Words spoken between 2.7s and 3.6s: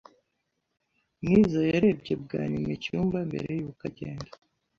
icyumba mbere